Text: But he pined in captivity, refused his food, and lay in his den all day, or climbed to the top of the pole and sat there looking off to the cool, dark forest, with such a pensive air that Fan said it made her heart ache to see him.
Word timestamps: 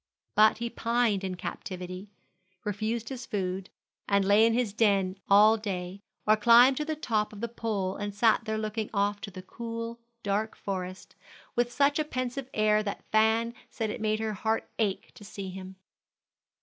But 0.33 0.57
he 0.57 0.71
pined 0.71 1.23
in 1.23 1.35
captivity, 1.35 2.09
refused 2.63 3.09
his 3.09 3.27
food, 3.27 3.69
and 4.07 4.25
lay 4.25 4.47
in 4.47 4.53
his 4.55 4.73
den 4.73 5.15
all 5.29 5.57
day, 5.57 6.01
or 6.25 6.35
climbed 6.35 6.77
to 6.77 6.85
the 6.85 6.95
top 6.95 7.31
of 7.31 7.39
the 7.39 7.47
pole 7.47 7.97
and 7.97 8.11
sat 8.11 8.45
there 8.45 8.57
looking 8.57 8.89
off 8.95 9.21
to 9.21 9.29
the 9.29 9.43
cool, 9.43 9.99
dark 10.23 10.55
forest, 10.55 11.15
with 11.55 11.71
such 11.71 11.99
a 11.99 12.03
pensive 12.03 12.49
air 12.51 12.81
that 12.81 13.05
Fan 13.11 13.53
said 13.69 13.91
it 13.91 14.01
made 14.01 14.19
her 14.19 14.33
heart 14.33 14.67
ache 14.79 15.11
to 15.13 15.23
see 15.23 15.49
him. 15.51 15.75